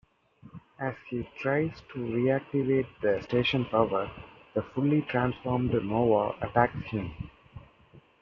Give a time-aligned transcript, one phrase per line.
[0.79, 4.09] As he tries to reactivate the station power,
[4.55, 7.29] the fully transformed Noah attacks him.